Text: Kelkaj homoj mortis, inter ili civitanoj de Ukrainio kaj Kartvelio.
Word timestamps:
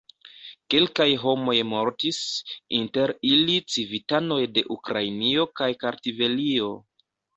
Kelkaj 0.73 1.05
homoj 1.23 1.53
mortis, 1.73 2.21
inter 2.79 3.13
ili 3.33 3.57
civitanoj 3.75 4.41
de 4.57 4.65
Ukrainio 4.77 5.49
kaj 5.61 5.69
Kartvelio. 5.85 6.73